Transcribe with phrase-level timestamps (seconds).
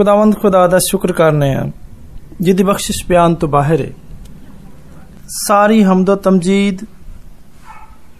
[0.00, 1.64] ਖੁਦਾਵੰਦ ਖੁਦਾ ਦਾ ਸ਼ੁਕਰ ਕਰਨੇ ਆ
[2.40, 3.90] ਜਿਹਦੀ ਬਖਸ਼ਿਸ਼ ਬਿਆਨ ਤੋਂ ਬਾਹਰ ਹੈ
[5.28, 6.84] ਸਾਰੀ ਹਮਦ ਤਮਜੀਦ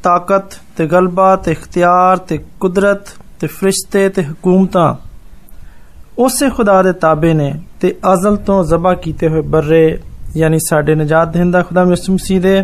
[0.03, 3.09] ਤਾਕਤ ਤੇ ਗਲਬਾ ਤੇ ਇਖਤਿਆਰ ਤੇ ਕੁਦਰਤ
[3.41, 4.95] ਤੇ ਫਰਿਸ਼ਤੇ ਤੇ ਹਕੂਮਤਾਂ
[6.19, 9.99] ਉਸੇ ਖੁਦਾ ਦੇ ਤਾਬੇ ਨੇ ਤੇ ਅਜ਼ਲ ਤੋਂ ਜ਼ਬਾ ਕੀਤੇ ਹੋਏ ਬਰਰੇ
[10.37, 12.63] ਯਾਨੀ ਸਾਡੇ ਨਜਾਤ ਦੇਹਿੰਦਾ ਖੁਦਾ ਯਿਸੂ ਮਸੀਹ ਦੇ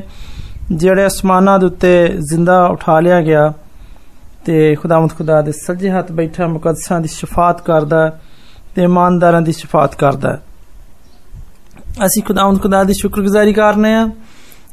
[0.73, 3.53] ਜਿਹੜੇ ਅਸਮਾਨਾਂ ਦੇ ਉੱਤੇ ਜ਼ਿੰਦਾ ਉਠਾ ਲਿਆ ਗਿਆ
[4.45, 8.11] ਤੇ ਖੁਦਾਵੰਦ ਖੁਦਾ ਦੇ ਸੱਜੇ ਹੱਥ ਬੈਠਾ ਮੁਕੱਦਸਾਂ ਦੀ ਸ਼ਫਾਅਤ ਕਰਦਾ
[8.77, 10.39] ਤੇ ਇਮਾਨਦਾਰਾਂ ਦੀ ਸ਼ਫਾਅਤ ਕਰਦਾ
[12.07, 14.09] ਅਸੀਂ ਖੁਦਾਵੰਦ ਖੁਦਾ ਦੀ ਸ਼ੁਕਰਗੁਜ਼ਾਰੀ ਕਰਨੇ ਆ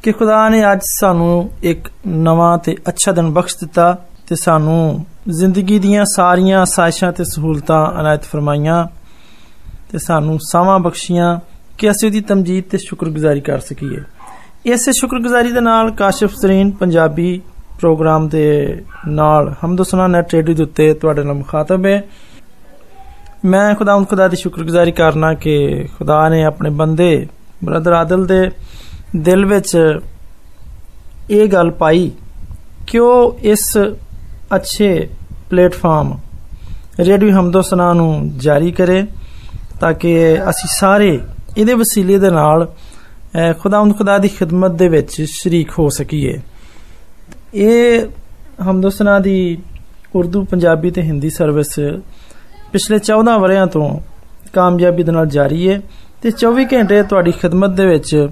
[0.03, 3.95] ਕਿ ਖੁਦਾ ਨੇ ਅੱਜ ਸਾਨੂੰ ਇੱਕ ਨਵਾਂ ਤੇ ਅੱਛਾ ਦਿਨ ਬਖਸ਼ ਦਿੱਤਾ
[4.27, 8.85] ਤੇ ਸਾਨੂੰ ਜ਼ਿੰਦਗੀ ਦੀਆਂ ਸਾਰੀਆਂ ਆਸਾਇਸ਼ਾਂ ਤੇ ਸਹੂਲਤਾਂ ਅਨਾਇਤ ਫਰਮਾਈਆਂ
[9.91, 11.37] ਤੇ ਸਾਨੂੰ ਸਾਵਾਂ ਬਖਸ਼ੀਆਂ
[11.77, 14.01] ਕਿ ਅਸੀਂ ਉਹਦੀ ਤਮਜੀਦ ਤੇ ਸ਼ੁਕਰਗੁਜ਼ਾਰੀ ਕਰ ਸਕੀਏ
[14.65, 17.41] ਇਸੇ ਸ਼ੁਕਰਗੁਜ਼ਾਰੀ ਦੇ ਨਾਲ ਕਾਸ਼ਫ ਜ਼ਰੀਨ ਪੰਜਾਬੀ
[17.79, 18.47] ਪ੍ਰੋਗਰਾਮ ਦੇ
[19.07, 22.01] ਨਾਲ ਹਮਦੁਸਨਾ ਨੈਟ ਰੇਡੀਓ ਦੇ ਉੱਤੇ ਤੁਹਾਡੇ ਨਾਲ ਮੁਖਾਤਬ ਹੈ
[23.45, 25.57] ਮੈਂ ਖੁਦਾਵੰਦ ਖੁਦਾ ਦੀ ਸ਼ੁਕਰਗੁਜ਼ਾਰੀ ਕਰਨਾ ਕਿ
[25.97, 27.27] ਖੁਦਾ ਨੇ ਆਪਣੇ ਬੰਦੇ
[27.63, 28.49] ਬ੍ਰਦਰ ਆਦਲ ਦੇ
[29.15, 29.75] ਦਿਲ ਵਿੱਚ
[31.29, 32.11] ਇਹ ਗੱਲ ਪਾਈ
[32.87, 33.65] ਕਿ ਉਹ ਇਸ
[34.55, 35.07] ਅੱਛੇ
[35.49, 36.17] ਪਲੇਟਫਾਰਮ
[36.99, 39.03] ਰੇਡੀਓ ਹਮਦੋਸਨਾ ਨੂੰ ਜਾਰੀ ਕਰੇ
[39.79, 40.13] ਤਾਂ ਕਿ
[40.49, 41.19] ਅਸੀਂ ਸਾਰੇ
[41.57, 42.67] ਇਹਦੇ ਵਸੀਲੇ ਦੇ ਨਾਲ
[43.59, 46.39] ਖੁਦਾਵੰਦ ਖੁਦਾ ਦੀ ਖਿਦਮਤ ਦੇ ਵਿੱਚ ਸ਼ਰੀਕ ਹੋ ਸਕੀਏ
[47.55, 48.05] ਇਹ
[48.69, 49.57] ਹਮਦੋਸਨਾ ਦੀ
[50.15, 51.79] ਉਰਦੂ ਪੰਜਾਬੀ ਤੇ ਹਿੰਦੀ ਸਰਵਿਸ
[52.73, 53.89] ਪਿਛਲੇ 14 ਵਰਿਆਂ ਤੋਂ
[54.53, 55.79] ਕਾਮਯਾਬੀ ਦੇ ਨਾਲ ਜਾਰੀ ਹੈ
[56.21, 58.29] ਤੇ 24 ਘੰਟੇ ਤੁਹਾਡੀ ਖਿਦਮਤ ਦੇ ਵਿੱਚ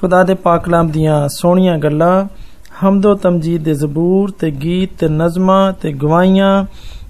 [0.00, 2.24] ਖੁਦਾ ਦੇ ਪਾਕ ਕਲਾਮ ਦੀਆਂ ਸੋਹਣੀਆਂ ਗੱਲਾਂ
[2.84, 6.64] ਹਮਦੋ ਤਮਜੀਦ ਦੇ ਜ਼ਬੂਰ ਤੇ ਗੀਤ ਤੇ ਨਜ਼ਮਾਂ ਤੇ ਗਵਾਈਆਂ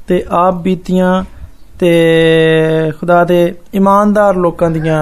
[0.08, 1.22] ਤੇ ਆਪ ਬੀਤੀਆਂ
[1.78, 1.92] ਤੇ
[3.00, 4.98] ਖੁਦਾ ਦੇ ਇਮਾਨਦਾਰ ਲੋਕਾਂ ਦੀਆਂ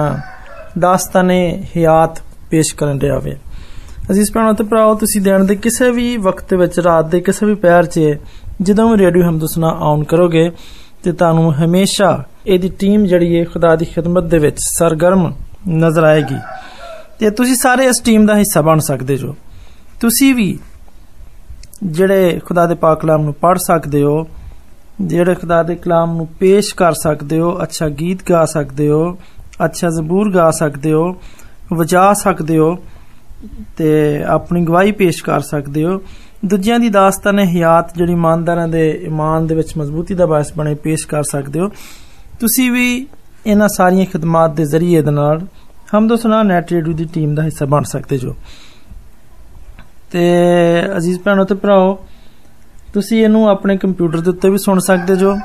[0.79, 1.41] ਦਾਸਤਾਨੇ
[1.75, 3.35] ਹਿਆਤ ਪੇਸ਼ ਕਰਨ ਰਿਹਾ ਵੇ
[4.11, 7.55] ਅਜ਼ੀਜ਼ ਭੈਣੋ ਤੇ ਭਰਾਓ ਤੁਸੀਂ ਦਿਨ ਦੇ ਕਿਸੇ ਵੀ ਵਕਤ ਵਿੱਚ ਰਾਤ ਦੇ ਕਿਸੇ ਵੀ
[7.55, 7.99] ਪੈਰ 'ਚ
[8.61, 10.49] ਜਦੋਂ ਵੀ ਰੇਡੀਓ ਹਮਦ ਸੁਨਾ ਆਨ ਕਰੋਗੇ
[11.03, 15.31] ਤੇ ਤੁਹਾਨੂੰ ਹਮੇਸ਼ਾ ਇਹਦੀ ਟੀਮ ਜਿਹੜੀ ਹੈ ਖੁਦਾ ਦੀ ਖਿਦਮਤ ਦੇ ਵਿੱਚ ਸਰਗਰਮ
[15.69, 16.37] ਨਜ਼ਰ ਆਏਗੀ
[17.19, 19.35] ਤੇ ਤੁਸੀਂ ਸਾਰੇ ਇਸ ਟੀਮ ਦਾ ਹਿੱਸਾ ਬਣ ਸਕਦੇ ਜੋ
[19.99, 20.57] ਤੁਸੀਂ ਵੀ
[21.83, 24.25] ਜਿਹੜੇ ਖੁਦਾ ਦੇ ਪਾਕ ਕਲਾਮ ਨੂੰ ਪੜ੍ਹ ਸਕਦੇ ਹੋ
[25.01, 29.17] ਜਿਹੜੇ ਖੁਦਾ ਦੇ ਕਲਾਮ ਨੂੰ ਪੇਸ਼ ਕਰ ਸਕਦੇ ਹੋ ਅੱਛਾ ਗੀਤ ਗਾ ਸਕਦੇ ਹੋ
[29.65, 31.15] ਅੱਛਾ ਜ਼ਬੂਰ ਗਾ ਸਕਦੇ ਹੋ
[31.73, 32.75] ਵਜਾ ਸਕਦੇ ਹੋ
[33.77, 35.99] ਤੇ ਆਪਣੀ ਗਵਾਹੀ ਪੇਸ਼ ਕਰ ਸਕਦੇ ਹੋ
[36.46, 41.06] ਦੂਜਿਆਂ ਦੀ ਦਾਸਤਾਨ ਹਯਾਤ ਜਿਹੜੀ ਇਮਾਨਦਾਰਾਂ ਦੇ ਇਮਾਨ ਦੇ ਵਿੱਚ ਮਜ਼ਬੂਤੀ ਦਾ ਬਾਇਸ ਬਣੇ, ਪੇਸ਼
[41.06, 41.70] ਕਰ ਸਕਦੇ ਹੋ।
[42.40, 43.06] ਤੁਸੀਂ ਵੀ
[43.46, 45.40] ਇਹਨਾਂ ਸਾਰੀਆਂ ਖਿਦਮਤਾਂ ਦੇ ਜ਼ਰੀਏ ਦੇ ਨਾਲ
[45.96, 48.34] ਹਮਦੋ ਸੁਨਾ ਨੈਟ ਰੇਡੀਓ ਦੀ ਟੀਮ ਦਾ ਹਿੱਸਾ ਬਣ ਸਕਦੇ ਜੋ।
[50.10, 50.22] ਤੇ
[50.96, 51.98] ਅਜ਼ੀਜ਼ ਭੈਣੋ ਤੇ ਭਰਾਓ,
[52.94, 55.36] ਤੁਸੀਂ ਇਹਨੂੰ ਆਪਣੇ ਕੰਪਿਊਟਰ ਦੇ ਉੱਤੇ ਵੀ ਸੁਣ ਸਕਦੇ ਜੋ।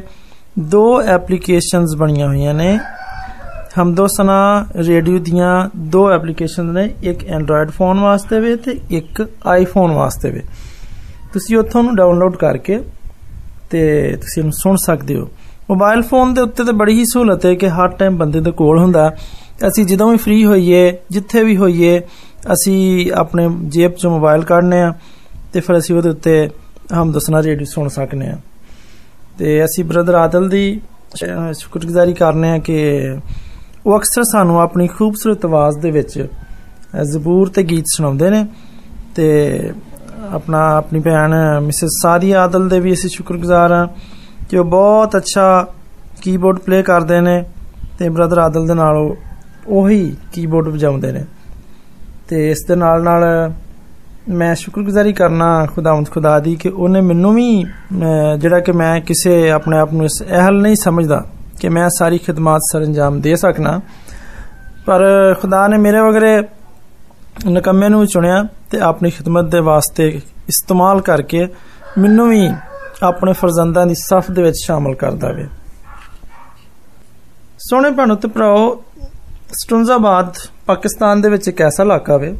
[0.59, 2.79] ਦੋ ਐਪਲੀਕੇਸ਼ਨਸ ਬਣੀਆਂ ਹੋਈਆਂ ਨੇ।
[3.81, 10.29] ਹਮਦੋਸਨਾ ਰੇਡੀਓ ਦੀਆਂ ਦੋ ਐਪਲੀਕੇਸ਼ਨਸ ਨੇ, ਇੱਕ ਐਂਡਰੋਇਡ ਫੋਨ ਵਾਸਤੇ ਵੇ ਤੇ ਇੱਕ ਆਈਫੋਨ ਵਾਸਤੇ
[10.29, 10.43] ਵੇ।
[11.33, 12.83] ਤੁਸੀਂ ਉੱਥੋਂ ਨੂੰ ਡਾਊਨਲੋਡ ਕਰਕੇ
[13.69, 15.29] ਤੇ ਤੁਸੀਂ ਇਹਨੂੰ ਸੁਣ ਸਕਦੇ ਹੋ।
[15.69, 18.79] ਮੋਬਾਈਲ ਫੋਨ ਦੇ ਉੱਤੇ ਤੇ ਬੜੀ ਹੀ ਸਹੂਲਤ ਹੈ ਕਿ ਹਰ ਟਾਈਮ ਬੰਦੇ ਦੇ ਕੋਲ
[18.79, 19.15] ਹੁੰਦਾ।
[19.68, 22.00] ਅਸੀਂ ਜਦੋਂ ਵੀ ਫ੍ਰੀ ਹੋਈਏ ਜਿੱਥੇ ਵੀ ਹੋਈਏ
[22.52, 24.92] ਅਸੀਂ ਆਪਣੇ ਜੇਬ ਚੋਂ ਮੋਬਾਈਲ ਕੱਢਨੇ ਆ
[25.52, 26.48] ਤੇ ਫਿਰ ਅਸੀਂ ਉਹਦੇ ਉੱਤੇ
[26.94, 28.36] ਹਮ ਦਸਨਾ ਰੇਡੀਓ ਸੁਣ ਸਕਨੇ ਆ
[29.38, 30.80] ਤੇ ਅਸੀਂ ਬ੍ਰਦਰ ਆਦਲ ਦੀ
[31.14, 32.78] ਸ਼ੁਕਰਗੁਜ਼ਾਰੀ ਕਰਨੇ ਆ ਕਿ
[33.86, 36.18] ਉਹ ਅਕਸਰ ਸਾਨੂੰ ਆਪਣੀ ਖੂਬਸੂਰਤ ਆਵਾਜ਼ ਦੇ ਵਿੱਚ
[37.04, 38.44] ਜ਼ਬੂਰ ਤੇ ਗੀਤ ਸੁਣਾਉਂਦੇ ਨੇ
[39.14, 39.72] ਤੇ
[40.32, 43.86] ਆਪਣਾ ਆਪਣੀ ਭੈਣ ਮਿਸਿਸ ਸਾਦੀ ਆਦਲ ਦੇ ਵੀ ਅਸੀਂ ਸ਼ੁਕਰਗੁਜ਼ਾਰ ਆ
[44.50, 45.66] ਕਿ ਉਹ ਬਹੁਤ ਅੱਛਾ
[46.22, 47.42] ਕੀਬੋਰਡ ਪਲੇ ਕਰਦੇ ਨੇ
[47.98, 49.16] ਤੇ ਬ੍ਰਦਰ ਆਦਲ ਦੇ ਨਾਲ ਉਹੀ
[50.32, 51.24] ਕੀਬੋਰਡ ਵਜਾਉਂਦੇ ਨੇ
[52.28, 53.24] ਤੇ ਇਸ ਦੇ ਨਾਲ ਨਾਲ
[54.28, 57.64] ਮੈਂ ਸ਼ੁਕਰਗੁਜ਼ਾਰੀ ਕਰਨਾ ਖੁਦਾਵੰਦ ਖੁਦਾ ਦੀ ਕਿ ਉਹਨੇ ਮੈਨੂੰ ਵੀ
[58.38, 61.22] ਜਿਹੜਾ ਕਿ ਮੈਂ ਕਿਸੇ ਆਪਣੇ ਆਪ ਨੂੰ ਇਸ ਅਹਲ ਨਹੀਂ ਸਮਝਦਾ
[61.60, 63.80] ਕਿ ਮੈਂ ਸਾਰੀ ਖਿਦਮਤ ਸਰੰਜਾਮ ਦੇ ਸਕਣਾ
[64.86, 65.02] ਪਰ
[65.40, 66.36] ਖੁਦਾ ਨੇ ਮੇਰੇ ਵਗਰੇ
[67.50, 70.08] ਨਕਮੇ ਨੂੰ ਚੁਣਿਆ ਤੇ ਆਪਣੀ ਖਿਦਮਤ ਦੇ ਵਾਸਤੇ
[70.48, 71.46] ਇਸਤੇਮਾਲ ਕਰਕੇ
[71.98, 72.48] ਮੈਨੂੰ ਵੀ
[73.02, 75.46] ਆਪਣੇ ਫਰਜ਼ੰਦਾਂ ਦੀ ਸਫ ਦੇ ਵਿੱਚ ਸ਼ਾਮਲ ਕਰਦਾ ਵੇ
[77.58, 78.74] ਸੋਹਣੇ ਭਣੋ ਤੇ ਭਰਾਓ
[79.58, 80.34] ਸਟੁੰਜ਼ਾਬਾਦ
[80.66, 82.34] ਪਾਕਿਸਤਾਨ ਦੇ ਵਿੱਚ ਇੱਕ ਐਸਾ ਇਲਾਕਾ ਵੇ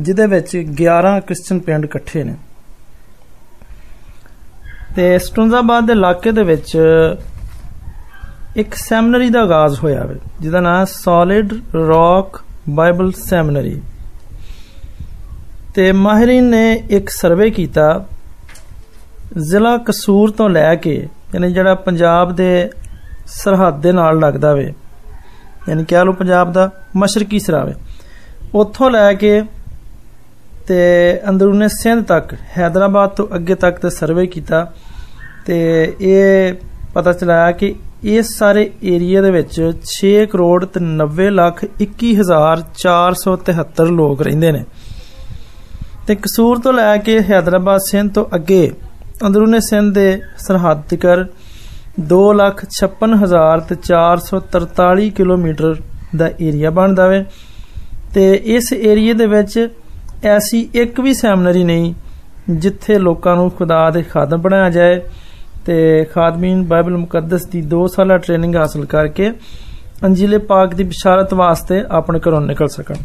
[0.00, 2.34] ਜਿਹਦੇ ਵਿੱਚ 11 ਕ੍ਰਿਸਚੀਅਨ ਪਿੰਡ ਇਕੱਠੇ ਨੇ
[4.96, 6.76] ਤੇ ਸਟੁੰਜ਼ਾਬਾਦ ਦੇ ਇਲਾਕੇ ਦੇ ਵਿੱਚ
[8.56, 13.80] ਇੱਕ ਸੈਮਨਰੀ ਦਾ ਆਗਾਜ਼ ਹੋਇਆ ਵੇ ਜਿਹਦਾ ਨਾਮ ਸੋਲਿਡ ਰੌਕ ਬਾਈਬਲ ਸੈਮਨਰੀ
[15.74, 18.04] ਤੇ ਮਾਹਿਰੀਨ ਨੇ ਇੱਕ ਸਰਵੇ ਕੀਤਾ
[19.38, 20.94] ਜ਼ਿਲ੍ਹਾ ਕਸੂਰ ਤੋਂ ਲੈ ਕੇ
[21.34, 22.70] ਯਾਨੀ ਜਿਹੜਾ ਪੰਜਾਬ ਦੇ
[23.26, 24.72] ਸਰਹੱਦ ਦੇ ਨਾਲ ਲੱਗਦਾ ਵੇ
[25.69, 27.75] ਯਾਨੀ ਕਹਿ ਲਓ ਪੰਜਾਬ ਦਾ ਮਸ਼ਰਕੀ ਸਰਾ ਹੈ
[28.55, 29.43] ਉੱਥੋਂ ਲੈ ਕੇ
[30.67, 34.73] ਤੇ ਅੰਦਰੂਨੇ ਸਿੰਧ ਤੱਕ ਹైదరాబాద్ ਤੋਂ ਅੱਗੇ ਤੱਕ ਤੇ ਸਰਵੇ ਕੀਤਾ
[35.45, 36.53] ਤੇ ਇਹ
[36.93, 37.75] ਪਤਾ ਚਲਾਇਆ ਕਿ
[38.11, 44.65] ਇਸ ਸਾਰੇ ਏਰੀਆ ਦੇ ਵਿੱਚ 6 ਕਰੋੜ ਤੇ 90 ਲੱਖ 21473 ਲੋਕ ਰਹਿੰਦੇ ਨੇ
[46.07, 48.71] ਤੇ ਕਸੂਰ ਤੋਂ ਲੈ ਕੇ ਹైదరాబాద్ ਸਿੰਧ ਤੋਂ ਅੱਗੇ
[49.25, 51.25] ਅੰਦਰੂਨੇ ਸਿੰਧ ਦੇ ਸਰਹੱਦ ਤੱਕ
[52.08, 55.76] 256000 ਤੇ 443 ਕਿਲੋਮੀਟਰ
[56.16, 57.22] ਦਾ ਏਰੀਆ ਬਣਦਾ ਵੇ
[58.14, 59.58] ਤੇ ਇਸ ਏਰੀਆ ਦੇ ਵਿੱਚ
[60.26, 61.94] ਐਸੀ ਇੱਕ ਵੀ ਸੈਮਨਰੀ ਨਹੀਂ
[62.56, 65.00] ਜਿੱਥੇ ਲੋਕਾਂ ਨੂੰ ਖੁਦਾ ਦੇ ਖਾਦਮ ਬਣਾਇਆ ਜਾਏ
[65.66, 69.32] ਤੇ ਖਾਦਮੀਨ ਬਾਈਬਲ ਮੁਕੱਦਸ ਦੀ 2 ਸਾਲਾ ਟ੍ਰੇਨਿੰਗ ਹਾਸਲ ਕਰਕੇ
[70.04, 72.96] ਅੰਜੀਲੇ ਪਾਕ ਦੀ ਬਿਸ਼ਾਰਤ ਵਾਸਤੇ ਆਪਣੇ ਘਰੋਂ ਨਿਕਲ ਸਕਣ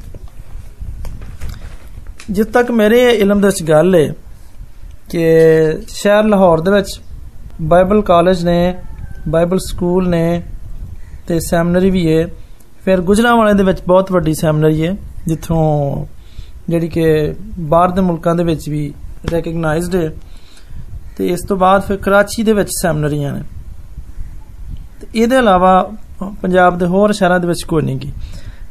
[2.29, 4.07] ਜਿਸ ਤੱਕ ਮੇਰੇ ਇਲਮ ਦੇ ਵਿੱਚ ਗੱਲ ਹੈ
[5.09, 5.23] ਕਿ
[5.89, 6.99] ਸ਼ਹਿਰ ਲਾਹੌਰ ਦੇ ਵਿੱਚ
[7.61, 8.75] ਬਾਈਬਲ ਕਾਲਜ ਨੇ
[9.27, 10.41] ਬਾਈਬਲ ਸਕੂਲ ਨੇ
[11.27, 12.27] ਤੇ ਸੈਮਨਰੀ ਵੀ ਹੈ
[12.85, 14.95] ਫਿਰ ਗੁਜਰਾਂਵਾਲੇ ਦੇ ਵਿੱਚ ਬਹੁਤ ਵੱਡੀ ਸੈਮਨਰੀ ਹੈ
[15.27, 16.05] ਜਿੱਥੋਂ
[16.69, 18.91] ਜਿਹੜੀ ਕਿ ਬਾਹਰ ਦੇ ਮੁਲਕਾਂ ਦੇ ਵਿੱਚ ਵੀ
[19.31, 20.11] ਰੈਕਗਨਾਈਜ਼ਡ ਹੈ
[21.17, 23.41] ਤੇ ਇਸ ਤੋਂ ਬਾਅਦ ਫਿਰ ਕਰਾਚੀ ਦੇ ਵਿੱਚ ਸੈਮਨਰੀਆਂ ਨੇ
[25.01, 25.73] ਤੇ ਇਹਦੇ ਇਲਾਵਾ
[26.41, 28.11] ਪੰਜਾਬ ਦੇ ਹੋਰ ਸ਼ਹਿਰਾਂ ਦੇ ਵਿੱਚ ਕੋਈ ਨਹੀਂ ਗੀ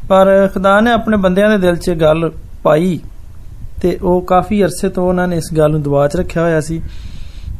[0.09, 2.31] ਪਰ ਖੁਦਾ ਨੇ ਆਪਣੇ ਬੰਦਿਆਂ ਦੇ ਦਿਲ 'ਚ ਗੱਲ
[2.63, 2.99] ਪਾਈ
[3.81, 6.81] ਤੇ ਉਹ ਕਾਫੀ ਅਰਸੇ ਤੋਂ ਉਹਨਾਂ ਨੇ ਇਸ ਗੱਲ ਨੂੰ ਦਬਾਅ 'ਚ ਰੱਖਿਆ ਹੋਇਆ ਸੀ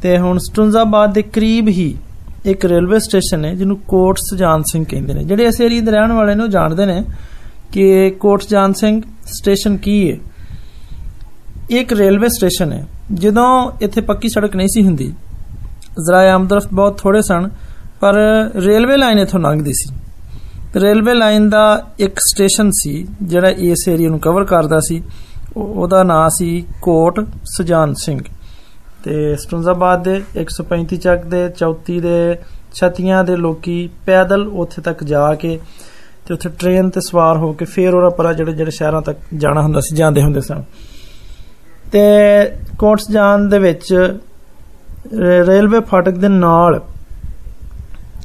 [0.02, 1.98] ਤੇ ਹੁਣ ਸਟੁੰਜ਼ਾਬਾਦ ਦੇ ਕਰੀਬ ਹੀ
[2.46, 6.12] ਇੱਕ ਰੇਲਵੇ ਸਟੇਸ਼ਨ ਹੈ ਜਿਹਨੂੰ ਕੋਟ ਸਜਾਨ ਸਿੰਘ ਕਹਿੰਦੇ ਨੇ। ਜਿਹੜੇ ਇਸ ਏਰੀਆ ਦੇ ਰਹਿਣ
[6.12, 7.04] ਵਾਲੇ ਨੇ, ਉਹ ਜਾਣਦੇ ਨੇ
[7.72, 10.18] ਕਿ ਕੋਟ ਸਜਾਨ ਸਿੰਘ ਸਟੇਸ਼ਨ ਕੀ ਹੈ
[11.70, 15.14] ਇੱਕ ਰੇਲਵੇ ਸਟੇਸ਼ਨ ਹੈ। ਜਦੋਂ ਇੱਥੇ ਪੱਕੀ ਸੜਕ ਨਹੀਂ ਸੀ ਹੁੰਦੀ,
[16.06, 17.50] ਜ਼ਰਾਏ ਆਮਦਰਫਤ ਬਹੁਤ ਥੋੜੇ ਸਨ,
[18.00, 18.14] ਪਰ
[18.56, 19.96] ਰੇਲਵੇ ਲਾਈਨ ਇਥੋਂ ਲੰਘਦੀ ਸੀ।
[20.76, 25.04] ਰੇਲਵੇ ਲਾਈਨ ਦਾ ਇੱਕ ਸਟੇਸ਼ਨ ਸੀ, ਜਿਹੜਾ ਇਸ ਏਰੀਆ ਨੂੰ ਕਵਰ ਕਰਦਾ ਸੀ।
[25.58, 28.20] ਉਹਦਾ ਨਾਂ ਸੀ ਕੋਟ ਸੁਜਾਨ ਸਿੰਘ।
[29.08, 32.36] ਤੇ ਸਟੁੰਜ਼ਾਬਾਦ ਦੇ 135 ਚੱਕ ਦੇ 34 ਦੇ,
[32.74, 35.60] ਛਤੀਆਂ ਦੇ ਲੋਕੀ ਪੈਦਲ ਉੱਥੇ ਤੱਕ ਜਾ ਕੇ
[36.28, 39.62] ਤੇ ਉੱਥੇ ਟ੍ਰੇਨ ਤੇ ਸਵਾਰ ਹੋ ਕੇ ਫੇਰ ਉਹਰਾ ਪਰਾ ਜਿਹੜੇ ਜਿਹੜੇ ਸ਼ਹਿਰਾਂ ਤੱਕ ਜਾਣਾ
[39.62, 40.64] ਹੁੰਦਾ ਸੀ, ਜਾਂਦੇ ਹੁੰਦੇ ਸਨ।
[41.92, 42.00] ਤੇ
[42.80, 43.94] ਕੋਟਸ ਜਾਨ ਦੇ ਵਿੱਚ
[45.48, 46.82] ਰੇਲਵੇ ਫਾਟਕ ਦੇ ਨਾਲ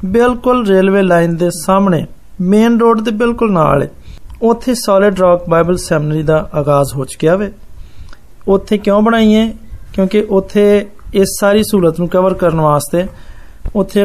[0.05, 2.07] ਬਿਲਕੁਲ ਰੇਲਵੇ ਲਾਈਨ ਦੇ ਸਾਹਮਣੇ
[2.41, 3.89] ਮੇਨ ਰੋਡ ਦੇ ਬਿਲਕੁਲ ਨਾਲ
[4.43, 7.53] ਉੱਥੇ ਸੋਲਿਡ ਰੌਕ ਬਾਈਬਲ ਸੈਮਨਰੀ ਦਾ ਆਗਾਜ਼ ਹੋ ਚੁੱਕਿਆ ਵੇ।
[8.49, 9.53] ਉੱਥੇ ਕਿਉਂ ਬਣਾਈ ਹੈ
[9.95, 10.65] ਕਿਉਂਕਿ ਉੱਥੇ
[11.15, 13.05] ਇਸ ਸਾਰੀ ਸਹੂਲਤ ਨੂੰ ਕਵਰ ਕਰਨ ਵਾਸਤੇ
[13.77, 14.05] ਉੱਥੇ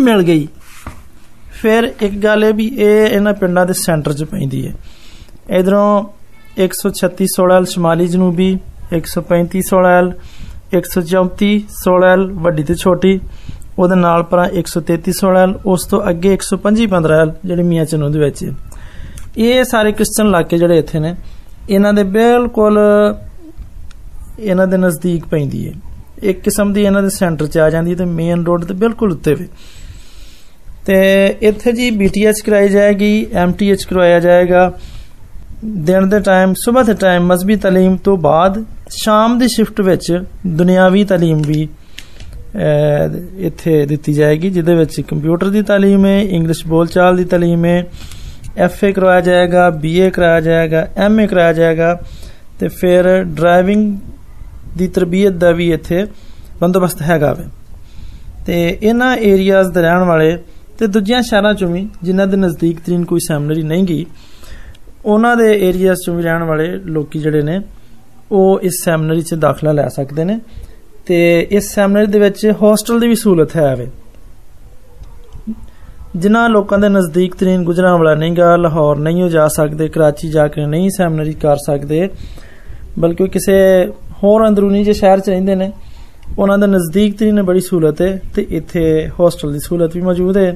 [0.00, 0.46] ਮਿਲ ਗਈ।
[1.60, 4.74] ਫਿਰ ਇੱਕ ਗੱਲ ਇਹ ਵੀ, ਇਹ ਇਹਨਾਂ ਪਿੰਡਾਂ ਦੇ ਸੈਂਟਰ 'ਚ ਪੈਂਦੀ ਹੈ।
[5.58, 5.88] ਇਧਰੋਂ
[6.64, 8.48] 136 16 ਸ਼ਮਾਲੀ ਜਨੂਬੀ
[8.96, 10.10] 135 16
[10.78, 13.12] 134 16 ਵੱਡੀ ਤੇ ਛੋਟੀ,
[13.78, 18.44] ਉਹਦੇ ਨਾਲ ਪਰਾਂ 133 16 ਉਸ ਤੋਂ ਅੱਗੇ 125 15 ਜਿਹੜੀ ਮੀਆਂ ਚਨੂ ਦੇ ਵਿੱਚ
[19.38, 21.14] ਇਹ ਸਾਰੇ ਕ੍ਰਿਸਚਨ ਇਲਾਕੇ ਜਿਹੜੇ ਇੱਥੇ ਨੇ,
[21.70, 22.78] ਇਹਨਾਂ ਦੇ ਬਿਲਕੁਲ
[24.38, 25.72] ਇਹਨਾਂ ਦੇ ਨਜ਼ਦੀਕ ਪੈਂਦੀ ਹੈ।
[26.22, 29.12] ਇੱਕ ਕਿਸਮ ਦੀ ਇਹਨਾਂ ਦੇ ਸੈਂਟਰ 'ਚ ਆ ਜਾਂਦੀ ਹੈ ਤੇ ਮੇਨ ਰੋਡ ਤੇ ਬਿਲਕੁਲ
[29.12, 29.46] ਉੱਤੇ ਵੇ।
[30.86, 34.72] ਤੇ ਇੱਥੇ ਜੀ ਬੀਟੀਐਚ ਕਰਾਈ ਜਾਏਗੀ ਐਮਟੀਐਚ ਕਰਵਾਇਆ ਜਾਏਗਾ।
[35.64, 38.64] ਦਿਨ ਦੇ ਟਾਈਮ ਸਵੇਰ ਦੇ ਟਾਈਮ ਮਜ਼ਬੀ ਤਾਲੀਮ ਤੋਂ ਬਾਅਦ
[38.96, 40.12] ਸ਼ਾਮ ਦੀ ਸ਼ਿਫਟ ਵਿੱਚ
[40.46, 41.68] ਦੁਨਿਆਵੀ ਤਾਲੀਮ ਵੀ
[43.38, 47.84] ਇੱਥੇ ਦਿੱਤੀ ਜਾਏਗੀ, ਜਿਹਦੇ ਵਿੱਚ ਕੰਪਿਊਟਰ ਦੀ ਤਾਲੀਮ ਹੈ ਇੰਗਲਿਸ਼ ਬੋਲਚਾਲ ਦੀ ਤਾਲੀਮ ਹੈ।
[48.58, 52.00] ਐਫਏ ਕਰਵਾਇਆ ਜਾਏਗਾ ਬੀਏ ਕਰਾਇਆ ਜਾਏਗਾ ਐਮਏ ਕਰਾਇਆ ਜਾਏਗਾ
[52.60, 53.92] ਤੇ ਫਿਰ ਡਰਾਈਵਿੰਗ
[54.76, 56.04] ਦੀ ਤਰਬੀਅਤ ਦਾ ਵੀ ਇੱਥੇ
[56.60, 57.44] ਬੰਦੋਬਸਤ ਹੈਗਾ ਵੇ।
[58.46, 60.36] ਤੇ ਇਹਨਾਂ ਏਰੀਆਜ਼ ਦੇ ਰਹਿਣ ਵਾਲੇ
[60.78, 64.06] ਤੇ ਦੂਜਿਆਂ ਸ਼ਹਿਰਾਂ ਚੋਂ ਵੀ ਜਿਨ੍ਹਾਂ ਦੇ ਨਜ਼ਦੀਕ ਤਰੀਨ ਕੋਈ ਸੈਮਨਰੀ ਨਹੀਂ ਗਈ,
[65.04, 67.60] ਉਹਨਾਂ ਦੇ ਏਰੀਆਜ਼ ਚੋਂ ਵੀ ਰਹਿਣ ਵਾਲੇ ਲੋਕੀ ਜਿਹੜੇ ਨੇ,
[68.32, 70.38] ਉਹ ਇਸ ਸੈਮਨਰੀ 'ਚ ਦਾਖਲਾ ਲੈ ਸਕਦੇ ਨੇ
[71.06, 71.18] ਤੇ
[71.50, 73.88] ਇਸ ਸੈਮਨਰੀ ਦੇ ਵਿੱਚ ਹੋਸਟਲ ਦੀ ਵੀ ਸਹੂਲਤ ਹੈ ਆਵੇ
[76.16, 80.46] ਜਿਨ੍ਹਾਂ ਲੋਕਾਂ ਦੇ ਨਜ਼ਦੀਕ ਤਰੀਨ ਗੁਜਰਾਂ ਵਾਲਾ ਨਹੀਂਗਾ ਲਾਹੌਰ ਨਹੀਂ ਹੋ ਜਾ ਸਕਦੇ, ਕਰਾਚੀ ਜਾ
[80.48, 82.08] ਕੇ ਨਹੀਂ ਸੈਮਨਰੀ ਕਰ ਸਕਦੇ,
[82.98, 83.56] ਬਲਕਿ ਕਿਸੇ
[84.23, 85.71] ਹੋਰ ਅੰਦਰੂਨੀ ਜੇ ਸ਼ਹਿਰ 'ਚ ਰਹਿੰਦੇ ਨੇ
[86.37, 88.85] ਉਹਨਾਂ ਦੇ ਨਜ਼ਦੀਕ ਤਰੀਨ ਬੜੀ ਸਹੂਲਤ ਹੈ ਤੇ ਇੱਥੇ
[89.19, 90.53] ਹੋਸਟਲ ਦੀ ਸਹੂਲਤ ਵੀ ਮੌਜੂਦ ਹੈ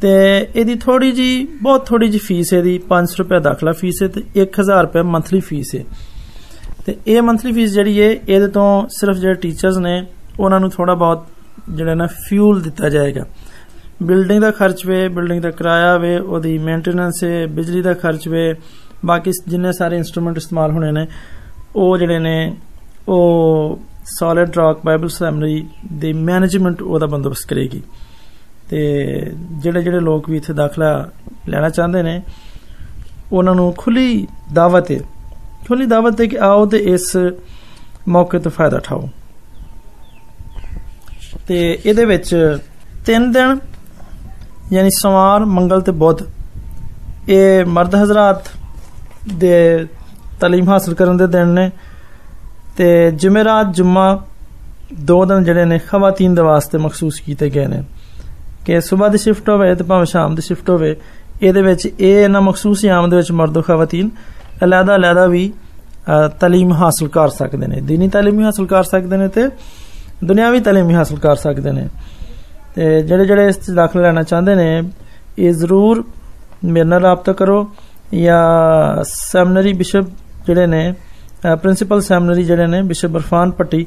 [0.00, 0.12] ਤੇ
[0.54, 4.22] ਇਹਦੀ ਥੋੜੀ ਜੀ ਬਹੁਤ ਥੋੜੀ ਜੀ ਫੀਸ ਹੈ ਦੀ 500 ਰੁਪਏ ਦਾਖਲਾ ਫੀਸ ਹੈ ਤੇ
[4.42, 5.82] 1000 ਰੁਪਏ ਮੰਥਲੀ ਫੀਸ ਹੈ
[6.86, 9.94] ਤੇ ਇਹ ਮੰਥਲੀ ਫੀਸ ਜਿਹੜੀ ਹੈ ਇਹਦੇ ਤੋਂ ਸਿਰਫ ਜਿਹੜੇ ਟੀਚਰਸ ਨੇ
[10.40, 11.26] ਉਹਨਾਂ ਨੂੰ ਥੋੜਾ ਬਹੁਤ
[11.70, 13.24] ਜਿਹੜਾ ਨਾ ਫਿਊਲ ਦਿੱਤਾ ਜਾਏਗਾ
[14.02, 18.54] ਬਿਲਡਿੰਗ ਦਾ ਖਰਚ ਵੇ ਬਿਲਡਿੰਗ ਦਾ ਕਿਰਾਇਆ ਵੇ ਉਹਦੀ ਮੇਨਟੇਨੈਂਸ ਹੈ ਬਿਜਲੀ ਦਾ ਖਰਚ ਵੇ
[19.04, 21.06] ਬਾਕੀ ਜਿੰਨੇ ਸਾਰੇ ਇਨਸਟਰੂਮੈਂਟ ਇਸਤੇਮਾਲ ਹੋਣੇ ਨੇ
[21.76, 22.34] ਉਹ ਜਿਹੜੇ ਨੇ
[23.07, 27.81] ਉਹ ਸੋਲਿਡ ਰੌਕ ਬਾਈਬਲ ਸੈਮਨਰੀ ਦੇ ਮੈਨੇਜਮੈਂਟ ਉਹਦਾ ਬੰਦੋਬਸਤ ਕਰੇਗੀ।
[28.69, 28.79] ਤੇ
[29.51, 31.09] ਜਿਹੜੇ ਜਿਹੜੇ ਲੋਕ ਵੀ ਇੱਥੇ ਦਾਖਲਾ
[31.49, 32.21] ਲੈਣਾ ਚਾਹੁੰਦੇ ਨੇ,
[33.31, 34.99] ਉਹਨਾਂ ਨੂੰ ਖੁੱਲੀ ਦਾਵਤ ਹੈ
[35.67, 37.17] ਖੁੱਲੀ ਦਾਵਤ ਹੈ ਕਿ ਆਓ ਤੇ ਇਸ
[38.07, 39.09] ਮੌਕੇ ਤੋਂ ਫਾਇਦਾ ਉਠਾਓ।
[41.47, 42.57] ਤੇ ਇਹਦੇ ਵਿੱਚ
[43.05, 43.57] ਤਿੰਨ ਦਿਨ,
[44.73, 46.21] ਯਾਨੀ ਸੋਮਵਾਰ, ਮੰਗਲ ਤੇ ਬੁੱਧ,
[47.29, 48.51] ਇਹ ਮਰਦ ਹਜ਼ਰਤ
[49.33, 49.87] ਦੇ
[50.39, 51.71] ਤਾਲੀਮ ਹਾਸਲ ਕਰਨ ਦੇ ਦਿਨ ਨੇ।
[52.77, 54.07] ते जुमेरात जुम्मा
[55.01, 57.83] दो दिन जेह्ड़े ने खवातीन वास्ते मखसूस कीते गए हैं
[58.65, 60.91] कि सुबह दी शिफ्ट हो भावें शाम की शिफ्ट होवे,
[61.43, 64.11] एह्दे मखसूस याम दे बिच मर्द खवातीन
[64.63, 65.43] अलहदा अलहदा बी
[66.41, 69.47] तालीम हासल कर सकते हैं दीनी तलीम बी हासिल कर सकते हैं तो
[70.27, 71.87] दुनियावी तलीम बी हासिल कर सकते हैं
[72.75, 76.03] तो जेह्ड़े जेह्ड़े इस च दाखला चाहते हैं ने ज़रूर
[76.63, 77.59] मेरे नाल करो,
[78.13, 78.39] या
[79.03, 80.11] सैमनरी बिशप
[80.47, 80.83] जड़े ने
[81.44, 83.86] ਪ੍ਰਿੰਸੀਪਲ ਸੈਮਨਰੀ ਜਿਹੜੇ ਨੇ ਬਿਸ਼ਪ ਬਰਫਾਨ ਪੱਟੀ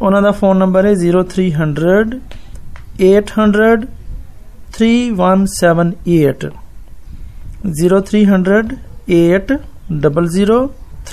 [0.00, 2.18] ਉਹਨਾਂ ਦਾ ਫੋਨ ਨੰਬਰ ਹੈ 0300
[3.08, 3.68] 800
[4.80, 6.50] 3178
[7.82, 8.62] 0300
[9.18, 10.58] 800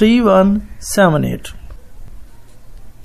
[0.01, 1.53] 3178